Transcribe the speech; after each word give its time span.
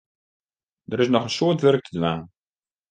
Der 0.89 0.99
is 1.03 1.11
noch 1.13 1.27
in 1.27 1.33
soad 1.37 1.59
wurk 1.63 1.81
te 1.85 1.91
dwaan. 1.97 2.21